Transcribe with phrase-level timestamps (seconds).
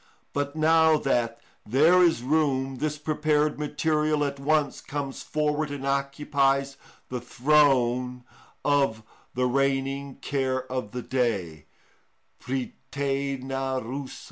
[0.33, 6.75] But now that there is room, this prepared material at once comes forward and occupies
[7.09, 8.23] the throne
[8.65, 9.03] of
[9.35, 11.67] the reigning care of the day
[12.43, 14.17] (πρυτανευουσα).